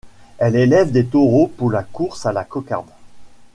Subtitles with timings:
[0.39, 2.89] Elle élève des taureaux pour la course à la cocarde.